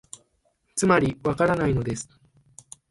[0.75, 2.09] つまり、わからないのです